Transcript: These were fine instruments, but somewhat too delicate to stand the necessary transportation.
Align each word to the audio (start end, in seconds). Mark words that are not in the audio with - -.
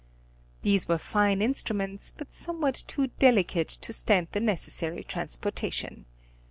These 0.63 0.87
were 0.87 0.97
fine 0.97 1.43
instruments, 1.43 2.11
but 2.11 2.33
somewhat 2.33 2.73
too 2.87 3.11
delicate 3.19 3.67
to 3.67 3.93
stand 3.93 4.29
the 4.31 4.39
necessary 4.39 5.03
transportation. 5.03 6.05